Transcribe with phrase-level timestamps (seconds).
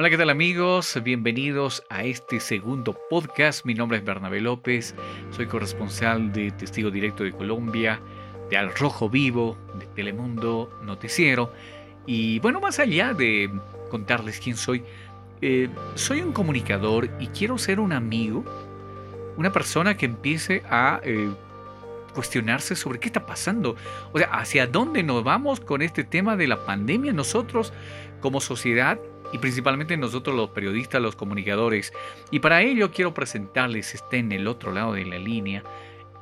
[0.00, 0.96] Hola, ¿qué tal amigos?
[1.02, 3.64] Bienvenidos a este segundo podcast.
[3.64, 4.94] Mi nombre es Bernabé López,
[5.32, 8.00] soy corresponsal de Testigo Directo de Colombia,
[8.48, 11.52] de Al Rojo Vivo, de Telemundo Noticiero.
[12.06, 13.50] Y bueno, más allá de
[13.90, 14.84] contarles quién soy,
[15.40, 18.44] eh, soy un comunicador y quiero ser un amigo,
[19.36, 21.28] una persona que empiece a eh,
[22.14, 23.74] cuestionarse sobre qué está pasando,
[24.12, 27.72] o sea, hacia dónde nos vamos con este tema de la pandemia nosotros
[28.20, 29.00] como sociedad
[29.32, 31.92] y principalmente nosotros los periodistas, los comunicadores.
[32.30, 35.62] Y para ello quiero presentarles, está en el otro lado de la línea,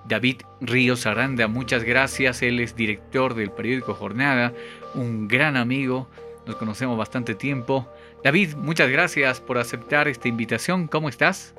[0.07, 1.49] David Ríos Aranda.
[1.49, 4.53] Muchas gracias, él es director del periódico Jornada,
[4.95, 6.09] un gran amigo,
[6.47, 7.89] nos conocemos bastante tiempo.
[8.23, 11.55] David, muchas gracias por aceptar esta invitación, ¿cómo estás?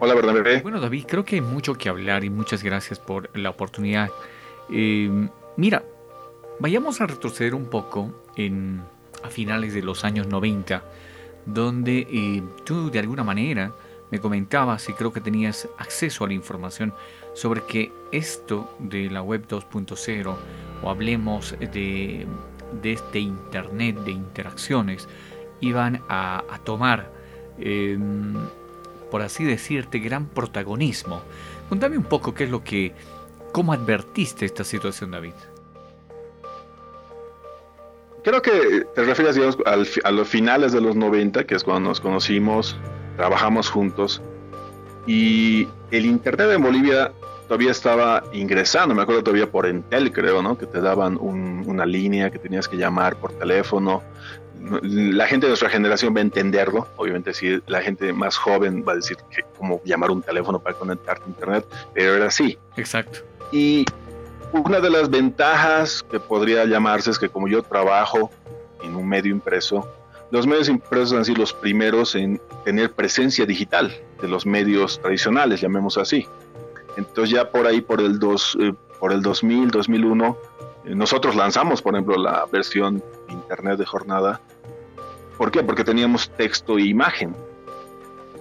[0.00, 0.60] Hola, Bernabé.
[0.60, 4.10] Bueno, David, creo que hay mucho que hablar y muchas gracias por la oportunidad.
[4.70, 5.84] Eh, mira,
[6.58, 8.82] vayamos a retroceder un poco en
[9.24, 10.84] a finales de los años 90,
[11.46, 13.72] donde eh, tú de alguna manera
[14.10, 16.94] me comentabas y creo que tenías acceso a la información
[17.32, 20.36] sobre que esto de la web 2.0
[20.82, 22.26] o hablemos de,
[22.82, 25.08] este Internet de interacciones
[25.60, 27.10] iban a, tomar,
[27.58, 28.34] em,
[29.10, 31.22] por así decirte, gran protagonismo.
[31.68, 32.92] Cuéntame un poco qué es lo que,
[33.52, 35.32] cómo advertiste esta situación, David.
[38.24, 39.58] Creo que te refieres, digamos,
[40.02, 42.74] a los finales de los 90, que es cuando nos conocimos,
[43.16, 44.22] trabajamos juntos,
[45.06, 47.12] y el Internet en Bolivia
[47.46, 50.56] todavía estaba ingresando, me acuerdo todavía por Entel, creo, ¿no?
[50.56, 54.02] Que te daban una línea que tenías que llamar por teléfono.
[54.82, 58.92] La gente de nuestra generación va a entenderlo, obviamente si la gente más joven va
[58.92, 62.56] a decir que cómo llamar un teléfono para conectarte a Internet, pero era así.
[62.78, 63.18] Exacto.
[63.52, 63.84] Y
[64.62, 68.30] una de las ventajas que podría llamarse es que como yo trabajo
[68.82, 69.88] en un medio impreso,
[70.30, 75.60] los medios impresos han sido los primeros en tener presencia digital de los medios tradicionales,
[75.60, 76.28] llamemos así.
[76.96, 80.38] Entonces ya por ahí, por el, dos, eh, por el 2000, 2001,
[80.84, 84.40] eh, nosotros lanzamos, por ejemplo, la versión internet de jornada.
[85.36, 85.64] ¿Por qué?
[85.64, 87.34] Porque teníamos texto e imagen.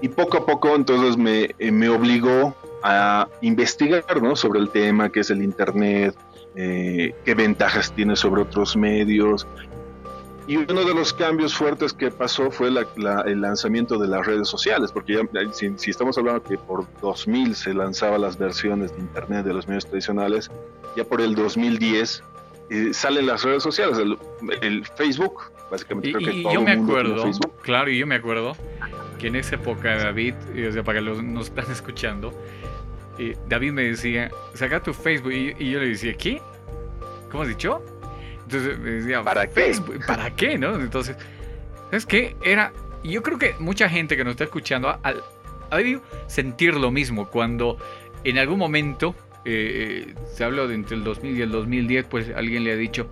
[0.01, 4.03] Y poco a poco entonces me, eh, me obligó a investigar
[4.35, 6.16] sobre el tema, qué es el Internet,
[6.55, 9.47] eh, qué ventajas tiene sobre otros medios.
[10.45, 14.91] Y uno de los cambios fuertes que pasó fue el lanzamiento de las redes sociales,
[14.91, 19.53] porque ya, si, estamos hablando que por 2000 se lanzaban las versiones de Internet de
[19.53, 20.51] los medios tradicionales,
[20.97, 22.23] ya por el 2010
[22.69, 23.97] eh, salen las redes sociales,
[24.61, 26.09] el, Facebook, básicamente.
[26.09, 28.57] Y, creo que todo yo me acuerdo, claro, y yo me acuerdo
[29.19, 30.33] que en esa época, David,
[30.67, 32.33] o sea, para que los, nos están escuchando,
[33.47, 35.31] David me decía, saca tu Facebook.
[35.31, 36.41] Y, yo le decía, ¿qué?
[37.31, 37.84] ¿Cómo has dicho?
[38.44, 39.74] Entonces me decía, ¿para qué?
[40.07, 40.57] ¿Para qué?
[40.57, 40.75] ¿No?
[40.75, 41.16] Entonces,
[41.85, 42.35] ¿sabes qué?
[42.44, 42.74] Era.
[43.03, 45.00] Yo creo que mucha gente que nos está escuchando ha,
[45.69, 47.78] ha debido sentir lo mismo cuando
[48.24, 49.13] en algún momento
[49.45, 52.78] eh, eh, se habló de entre el 2000 y el 2010, pues alguien le ha
[52.78, 53.09] dicho,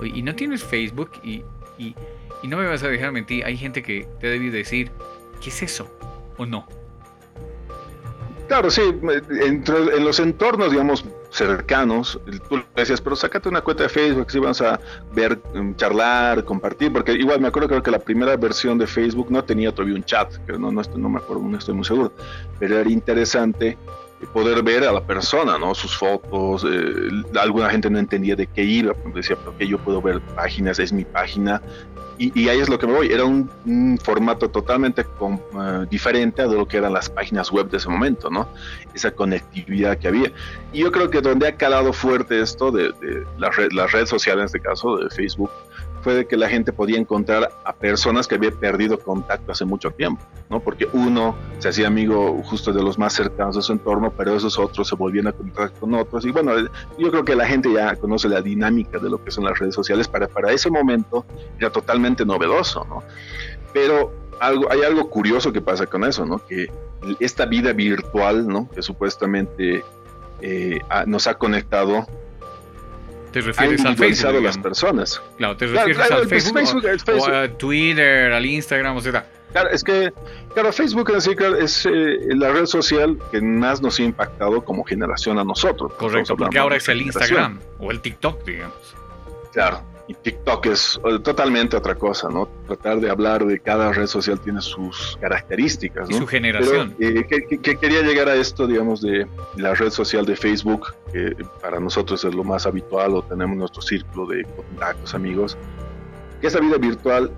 [0.00, 1.10] Oye, ¿y no tienes Facebook?
[1.22, 1.44] Y,
[1.78, 1.94] y,
[2.42, 4.90] y, no me vas a dejar mentir, hay gente que te ha debido decir,
[5.40, 5.90] ¿qué es eso?
[6.36, 6.66] ¿O no?
[8.48, 13.82] Claro, sí, en, en los entornos, digamos, cercanos, tú le decías, pero sácate una cuenta
[13.84, 14.78] de Facebook, si vamos a
[15.12, 19.30] ver, mm, charlar, compartir, porque igual me acuerdo creo que la primera versión de Facebook
[19.30, 22.12] no tenía todavía un chat, que no, no, no me acuerdo, no estoy muy seguro,
[22.60, 23.76] pero era interesante
[24.32, 25.74] poder ver a la persona, ¿no?
[25.74, 27.08] Sus fotos, eh,
[27.38, 30.92] alguna gente no entendía de qué iba, decía, pero que yo puedo ver páginas, es
[30.92, 31.60] mi página,
[32.16, 36.66] y, ahí es lo que me voy, era un, formato totalmente eh, diferente a lo
[36.66, 38.48] que eran las páginas web de ese momento, ¿no?
[38.94, 40.32] Esa conectividad que había.
[40.72, 44.06] Y yo creo que donde ha calado fuerte esto de, de la, red, la red
[44.06, 45.50] social, en este caso de Facebook,
[46.04, 49.90] fue de que la gente podía encontrar a personas que había perdido contacto hace mucho
[49.90, 50.60] tiempo, ¿no?
[50.60, 54.58] Porque uno se hacía amigo justo de los más cercanos de su entorno, pero esos
[54.58, 56.26] otros se volvían a conectar con otros.
[56.26, 56.52] Y bueno,
[56.98, 59.74] yo creo que la gente ya conoce la dinámica de lo que son las redes
[59.74, 60.06] sociales.
[60.06, 61.24] Para, para ese momento
[61.58, 63.02] era totalmente novedoso, ¿no?
[63.72, 66.38] Pero algo, hay algo curioso que pasa con eso, ¿no?
[66.46, 66.68] Que
[67.18, 68.68] esta vida virtual, ¿no?
[68.68, 69.82] Que supuestamente
[70.42, 72.06] eh, nos ha conectado
[73.34, 74.42] te refieres al Facebook.
[74.44, 75.20] las personas.
[75.36, 76.84] Claro, te refieres al Facebook,
[77.18, 79.26] o, a Twitter, al Instagram, o sea.
[79.50, 80.12] Claro, es que,
[80.52, 85.44] claro, Facebook es eh, la red social que más nos ha impactado como generación a
[85.44, 85.92] nosotros.
[85.94, 88.94] Correcto, porque ahora es el Instagram o el TikTok, digamos.
[89.52, 89.82] Claro.
[90.06, 92.46] Y TikTok es eh, totalmente otra cosa, ¿no?
[92.66, 96.16] Tratar de hablar de cada red social tiene sus características, ¿no?
[96.16, 96.94] Y su generación.
[96.98, 101.80] Eh, que, quería llegar a esto, digamos, de la red social de Facebook, que para
[101.80, 105.56] nosotros es lo más habitual o tenemos nuestro círculo de contactos, amigos,
[106.42, 107.30] que esa vida virtual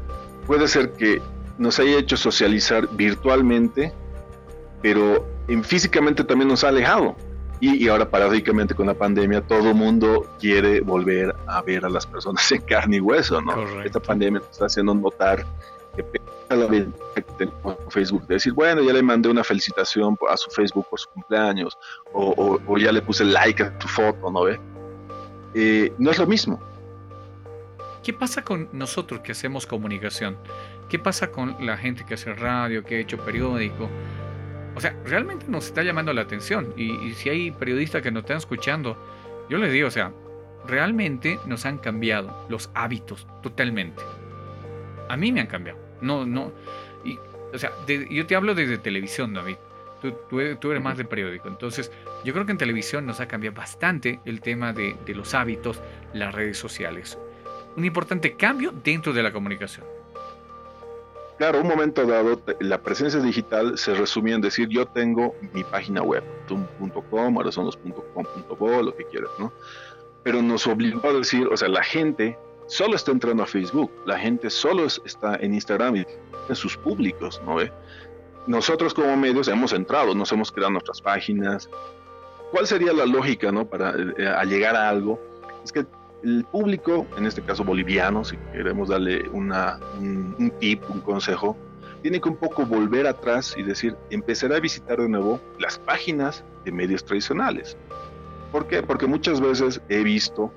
[0.47, 1.23] puede ser que
[1.59, 3.93] nos haya hecho socializar virtualmente,
[4.83, 7.17] pero en, físicamente también nos ha alejado.
[7.61, 12.51] Y, ahora paradójicamente con la pandemia todo mundo quiere volver a ver a las personas
[12.53, 13.83] en carne y hueso, ¿no?
[13.83, 15.45] Esta pandemia nos está haciendo notar
[15.97, 16.05] que
[16.55, 20.51] la que tenemos en Facebook de decir, bueno, ya le mandé una felicitación a su
[20.51, 21.77] Facebook por su cumpleaños,
[22.13, 24.61] o, ya le puse like a tu foto, ¿no ve?
[25.55, 26.61] Eh, no es lo mismo.
[28.05, 30.37] ¿Qué pasa con nosotros que hacemos comunicación?
[30.89, 33.89] ¿Qué pasa con la gente que hace radio, que ha hecho periódico?
[34.77, 36.73] O sea, realmente nos está llamando la atención.
[36.77, 38.97] Y, si hay periodistas que nos están escuchando,
[39.49, 40.13] yo les digo, o sea,
[40.67, 44.03] realmente nos han cambiado los hábitos totalmente.
[45.09, 45.79] A mí me han cambiado.
[46.01, 46.53] No, no.
[47.05, 47.19] Y,
[47.53, 47.73] o sea,
[48.11, 49.57] yo te hablo desde televisión, David.
[50.03, 50.13] Tú,
[50.61, 51.49] tú, eres más de periódico.
[51.49, 51.91] Entonces,
[52.23, 55.81] yo creo que en televisión nos ha cambiado bastante el tema de, de los hábitos,
[56.13, 57.19] las redes sociales
[57.77, 59.87] un importante cambio dentro de la comunicación.
[61.39, 66.03] Claro, un momento dado, la presencia digital se resumía en decir, yo tengo mi página
[66.03, 69.53] web, tum.com, ahora son los.com.bo, lo que quieras, ¿no?
[70.23, 72.39] Pero nos obligó a decir, o sea, la gente
[72.69, 76.07] solo está entrando a Facebook, la gente solo está en Instagram y
[76.49, 77.71] en sus públicos, ¿no ve?
[78.47, 81.69] Nosotros como medios hemos entrado, nos hemos creado nuestras páginas.
[82.51, 83.67] ¿Cuál sería la lógica, no?
[83.69, 85.21] Para eh, llegar a algo,
[85.65, 85.85] es que
[86.27, 91.57] el público, en este caso boliviano, si queremos darle una, un, tip, un consejo,
[92.03, 96.45] tiene que un poco volver atrás y decir, empezar a visitar de nuevo las páginas
[96.65, 97.77] de medios tradicionales.
[98.51, 98.83] ¿Por qué?
[98.83, 100.53] Porque muchas veces he visto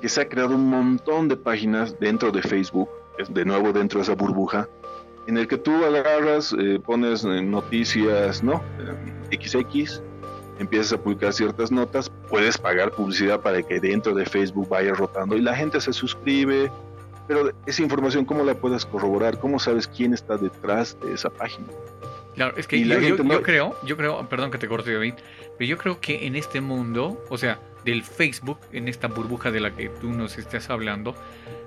[0.00, 2.88] que se ha creado un montón de páginas dentro de Facebook,
[3.28, 4.68] de nuevo dentro de esa burbuja,
[5.26, 8.62] en el que tú agarras, eh, pones eh, noticias, ¿no?
[9.32, 10.02] XX, eh,
[10.60, 15.36] empiezas a publicar ciertas notas, puedes pagar publicidad para que dentro de Facebook vaya rotando
[15.36, 16.70] y la gente se suscribe.
[17.28, 19.38] Pero esa información, ¿cómo la puedes corroborar?
[19.38, 21.66] ¿Cómo sabes quién está detrás de esa página?
[22.34, 25.14] Claro, es que yo, creo, yo creo, perdón que te corte David,
[25.58, 29.60] pero yo creo que en este mundo, o sea, del Facebook, en esta burbuja de
[29.60, 31.14] la que tú nos estás hablando,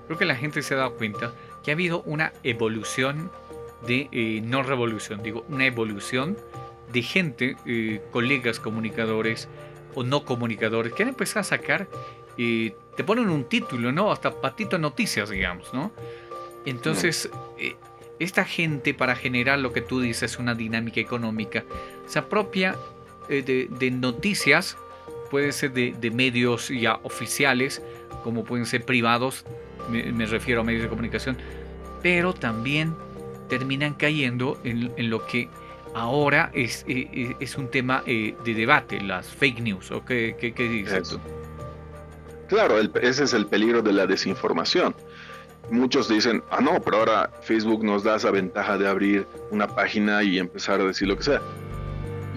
[0.08, 1.34] creo que la gente se ha dado cuenta
[1.64, 3.30] que ha habido una evolución
[3.86, 6.38] de, eh, no revolución, digo, una evolución
[6.92, 9.50] de gente, eh, colegas comunicadores
[9.96, 11.88] o no comunicadores, que han empezado a sacar,
[12.38, 14.12] y te ponen un título, ¿no?
[14.12, 15.92] Hasta patito noticias, digamos, ¿no?
[16.66, 17.76] Entonces, eh,
[18.20, 21.64] esta gente para generar lo que tú dices, una dinámica económica,
[22.08, 22.76] se apropia
[23.30, 24.78] eh, de, noticias,
[25.30, 27.82] puede ser de, medios ya oficiales,
[28.24, 29.46] como pueden ser privados,
[29.90, 31.38] me, refiero a medios de comunicación,
[32.02, 32.96] pero también
[33.50, 35.50] terminan cayendo en lo que
[35.94, 39.92] ahora es, eh, eh, es, un tema eh, de debate, las fake news.
[39.92, 41.18] ¿o qué, qué, dices
[42.48, 44.96] Claro, ese es el peligro de la desinformación.
[45.72, 50.22] Muchos dicen, ah, no, pero ahora Facebook nos da esa ventaja de abrir una página
[50.22, 51.42] y empezar a decir lo que sea.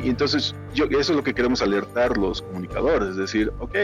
[0.03, 3.76] Y entonces, yo, eso es lo que queremos alertar los comunicadores, es decir, ok,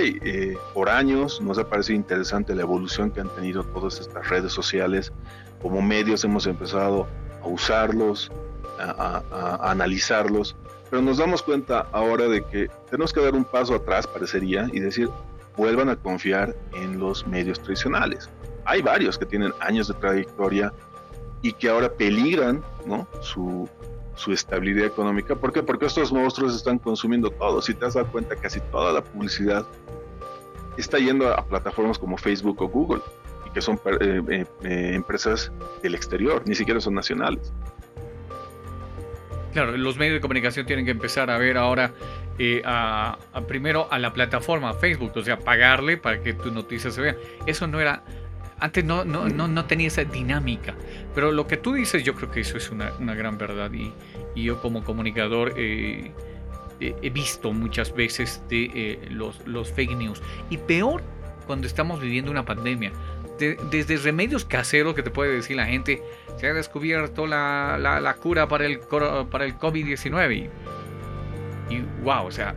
[0.74, 5.10] por años nos ha parecido interesante la evolución que han tenido todas estas redes sociales,
[5.60, 7.08] como medios hemos empezado
[7.42, 8.30] a usarlos,
[8.78, 10.56] a, analizarlos,
[10.90, 14.80] pero nos damos cuenta ahora de que tenemos que dar un paso atrás, parecería, y
[14.80, 15.08] decir,
[15.56, 18.28] vuelvan a confiar en los medios tradicionales.
[18.64, 20.72] Hay varios que tienen años de trayectoria
[21.42, 23.06] y que ahora peligran ¿no?
[23.20, 23.68] su,
[24.14, 25.34] su estabilidad económica.
[25.34, 25.62] ¿Por qué?
[25.62, 27.60] Porque estos monstruos están consumiendo todo.
[27.60, 29.66] Si te has dado cuenta, casi toda la publicidad
[30.76, 33.02] está yendo a plataformas como Facebook o Google,
[33.46, 35.52] y que son eh, eh, eh, empresas
[35.82, 37.52] del exterior, ni siquiera son nacionales.
[39.52, 41.92] Claro, los medios de comunicación tienen que empezar a ver ahora
[42.38, 42.62] eh,
[43.46, 47.16] primero a la plataforma Facebook, o sea, pagarle para que tus noticias se vean.
[47.46, 48.02] Eso no era,
[48.58, 50.74] antes no, no, no, tenía esa dinámica,
[51.14, 53.70] pero lo que tú dices yo creo que eso es una, gran verdad.
[53.72, 53.92] Y,
[54.34, 56.10] yo como comunicador eh,
[56.80, 60.22] he visto muchas veces eh, los, los fake news.
[60.48, 61.02] Y peor
[61.46, 62.92] cuando estamos viviendo una pandemia
[63.70, 66.02] desde remedios caseros que te puede decir la gente,
[66.38, 70.48] se ha descubierto la, cura para el, para el COVID-19.
[71.70, 72.54] Y, wow, o sea,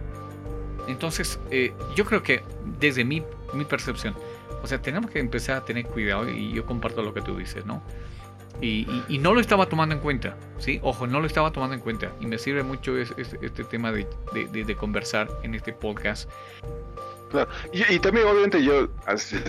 [0.87, 2.43] entonces eh, yo creo que
[2.79, 3.23] desde mi,
[3.53, 4.15] mi percepción,
[4.61, 7.65] o sea, tenemos que empezar a tener cuidado y yo comparto lo que tú dices,
[7.65, 7.83] ¿no?
[8.61, 8.87] Y,
[9.19, 10.79] no lo estaba tomando en cuenta, ¿sí?
[10.81, 12.11] Ojo, no lo estaba tomando en cuenta.
[12.19, 16.29] Y me sirve mucho este, este tema de, de, conversar en este podcast.
[17.71, 18.87] Y, también obviamente yo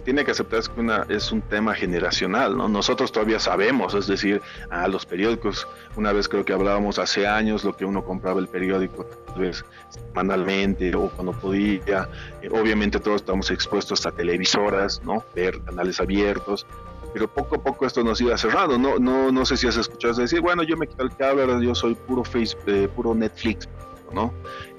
[0.04, 2.68] tiene que aceptar que una, es un tema generacional, ¿no?
[2.68, 4.40] Nosotros todavía sabemos, es decir,
[4.70, 5.66] a los periódicos,
[5.96, 9.64] una vez creo que hablábamos hace años lo que uno compraba el periódico, tal vez
[9.90, 12.08] semanalmente o cuando podía.
[12.42, 15.24] Eh, obviamente todos estamos expuestos a televisoras, ¿no?
[15.34, 16.66] Ver canales abiertos.
[17.12, 18.78] pero poco a poco esto nos iba cerrando.
[18.78, 21.74] No, no, no sé si has escuchado decir, bueno, yo me quito el cable, yo
[21.74, 23.68] soy puro Facebook, eh, puro Netflix,
[24.12, 24.32] ¿no?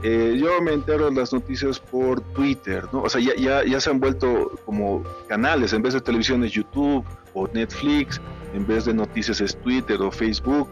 [0.04, 3.04] Eh, yo me entero de las noticias por Twitter, ¿no?
[3.04, 7.06] O sea, ya, ya, se han vuelto como canales, en vez de televisión es YouTube
[7.34, 8.22] o Netflix,
[8.54, 10.68] en vez de noticias es Twitter o Facebook.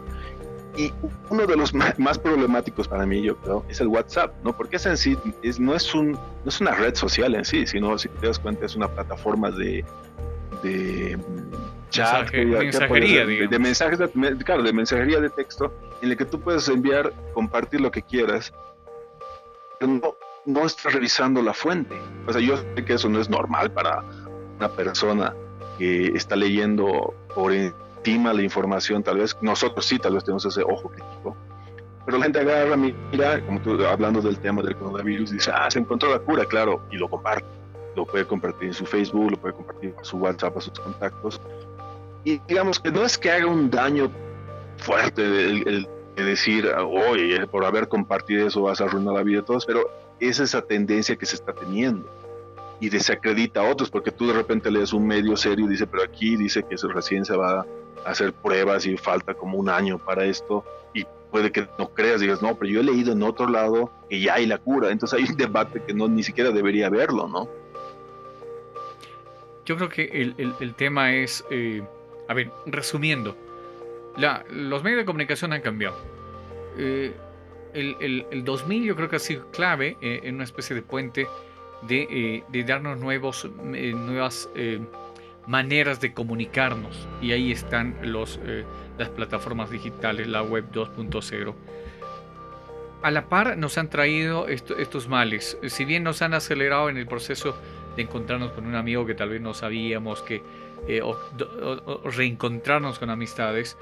[0.76, 0.92] Y
[1.30, 4.56] uno de los más problemáticos para mí, yo creo, es el WhatsApp, ¿no?
[4.56, 7.66] Porque es en sí, es, no, es un, no es una red social en sí,
[7.66, 9.84] sino, si te das cuenta, es una plataforma de
[11.90, 14.08] chat, mensajería, de, mensajes, de,
[14.44, 18.52] claro, de mensajería de texto, en el que tú puedes enviar, compartir lo que quieras,
[19.78, 20.14] pero no,
[20.44, 21.96] no estás revisando la fuente.
[22.26, 24.02] O sea, yo sé que eso no es normal para
[24.58, 25.34] una persona
[25.78, 27.52] que está leyendo por
[28.06, 31.36] la información, tal vez nosotros sí, tal vez tenemos ese ojo crítico,
[32.04, 35.80] pero la gente agarra, mira, como tú hablando del tema del coronavirus, dice, ah, se
[35.80, 37.44] encontró la cura, claro, y lo comparte.
[37.96, 41.40] Lo puede compartir en su Facebook, lo puede compartir en su WhatsApp, a sus contactos.
[42.26, 44.10] Y digamos que no es que haga un daño
[44.78, 49.64] fuerte el, decir, oye, por haber compartido eso vas a arruinar la vida de todos,
[49.64, 52.10] pero es esa tendencia que se está teniendo
[52.80, 56.02] y desacredita a otros, porque tú de repente lees un medio serio y dice, pero
[56.02, 57.64] aquí dice que recién se va
[58.04, 60.64] hacer pruebas y falta como un año para esto
[60.94, 64.20] y puede que no creas, digas, no, pero yo he leído en otro lado que
[64.20, 67.48] ya hay la cura, entonces hay un debate que no ni siquiera debería haberlo, ¿no?
[69.64, 71.82] Yo creo que el, el, tema es, eh,
[72.28, 73.36] a ver, resumiendo,
[74.16, 75.96] la, los medios de comunicación han cambiado.
[76.78, 77.14] Eh,
[77.74, 81.26] el, el, 2000 yo creo que ha sido clave eh, en una especie de puente
[81.82, 84.48] de, de darnos nuevos, nuevas
[85.46, 88.64] maneras de comunicarnos y ahí están los, eh,
[88.98, 91.54] las plataformas digitales, la web 2.0.
[93.02, 97.06] A la par nos han traído estos males, si bien nos han acelerado en el
[97.06, 97.56] proceso
[97.96, 100.42] de encontrarnos con un amigo que tal vez no sabíamos, que,
[100.86, 101.16] eh, o,
[102.04, 103.76] reencontrarnos con amistades,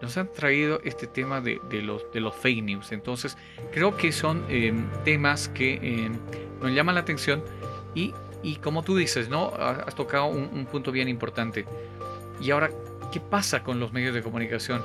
[0.00, 2.92] nos han traído este tema de, los, de los fake news.
[2.92, 3.36] Entonces
[3.72, 4.72] creo que son eh,
[5.04, 6.10] temas que
[6.60, 7.42] nos llaman la atención
[7.94, 9.52] y y como tú dices, ¿no?
[9.54, 11.64] Has tocado un, punto bien importante.
[12.40, 12.70] Y ahora,
[13.12, 14.82] ¿qué pasa con los medios de comunicación?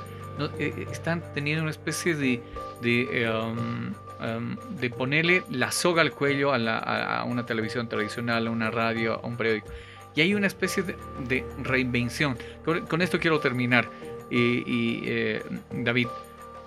[0.58, 2.42] Eh, eh, están teniendo una especie de,
[2.82, 8.70] de, um, um, de ponerle la soga al cuello a, una televisión tradicional, a una
[8.70, 9.68] radio, a un periódico.
[10.14, 12.36] Y hay una especie de, reinvención.
[12.64, 13.88] Con, esto quiero terminar.
[14.30, 15.42] Y, eh,
[15.72, 16.08] David,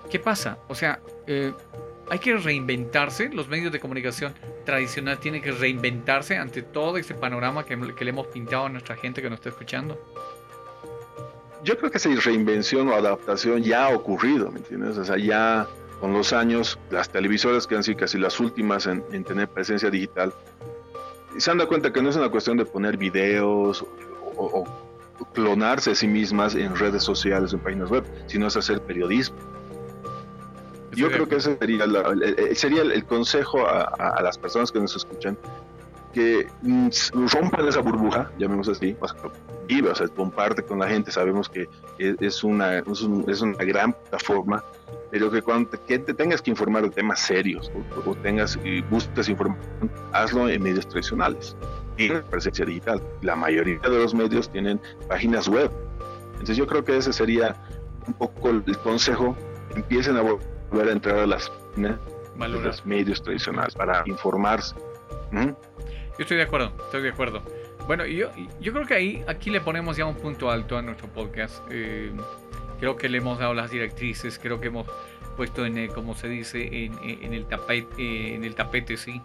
[0.10, 0.58] ¿qué pasa?
[0.68, 1.00] O sea,
[2.10, 4.34] hay que reinventarse, los medios de comunicación
[4.66, 9.22] tradicional tienen que reinventarse ante todo ese panorama que, le hemos pintado a nuestra gente
[9.22, 10.00] que nos está escuchando.
[11.64, 14.98] Yo creo que esa reinvención o adaptación ya ha ocurrido, ¿me entiendes?
[14.98, 15.68] O sea, ya
[16.00, 20.34] con los años, las televisoras que han sido casi las últimas en, tener presencia digital,
[21.38, 23.84] se han dado cuenta que no es una cuestión de poner videos
[24.36, 24.66] o,
[25.20, 29.38] o clonarse a sí mismas en redes sociales, en páginas web, sino es hacer periodismo.
[30.98, 35.38] Yo creo que ese sería, el, sería el, consejo a, las personas que nos escuchan,
[36.18, 36.90] que mm,
[37.32, 38.98] rompan esa burbuja, llamemos así,
[39.68, 41.70] vive, o sea, comparte con la gente, sabemos que
[42.00, 44.64] es una, es, una gran plataforma,
[45.12, 47.72] pero que cuando te, tengas que informar de temas serios
[48.04, 51.56] o, tengas y busques información, hazlo en medios tradicionales
[51.98, 53.00] y presencia digital.
[53.22, 55.70] La mayoría de los medios tienen páginas web.
[56.32, 57.56] Entonces yo creo que ese sería
[58.08, 59.38] un poco el consejo,
[59.76, 61.52] empiecen a volver a entrar a las,
[62.40, 64.74] los medios tradicionales para informarse.
[66.18, 67.42] Yo estoy de acuerdo, estoy de acuerdo.
[67.86, 71.08] Bueno, yo, yo creo que ahí aquí le ponemos ya un punto alto a nuestro
[71.08, 71.64] podcast.
[71.70, 72.12] Eh,
[72.80, 74.88] creo que le hemos dado las directrices, creo que hemos
[75.36, 79.22] puesto en, eh, como se dice, en, el tapete, eh, en el tapete, sí,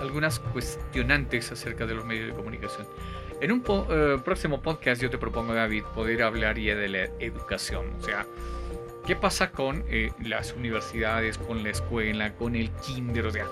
[0.00, 2.86] algunas cuestionantes acerca de los medios de comunicación.
[3.40, 8.02] En un próximo podcast yo te propongo, David, poder hablar ya de la educación, o
[8.02, 8.26] sea,
[9.06, 13.26] ¿Qué pasa con eh, las universidades, con la escuela, con el kinder?
[13.26, 13.46] O sea,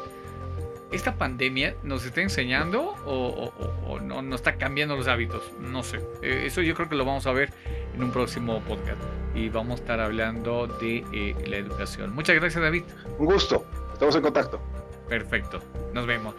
[0.92, 3.52] ¿esta pandemia nos está enseñando o,
[4.00, 5.42] no nos está cambiando los hábitos?
[5.60, 6.00] No sé.
[6.22, 7.52] Eh, eso yo creo que lo vamos a ver
[7.94, 9.00] en un próximo podcast.
[9.34, 12.14] Y vamos a estar hablando de eh, la educación.
[12.14, 12.84] Muchas gracias, David.
[13.18, 13.66] Un gusto.
[13.92, 14.60] Estamos en contacto.
[15.08, 15.60] Perfecto.
[15.92, 16.34] Nos vemos.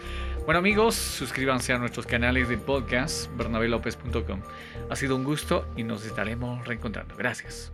[0.46, 4.42] Bueno amigos, suscríbanse a nuestros canales de podcast bernabelopez.com.
[4.90, 7.16] Ha sido un gusto y nos estaremos reencontrando.
[7.16, 7.72] Gracias.